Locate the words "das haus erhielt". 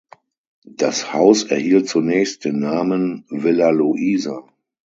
0.65-1.87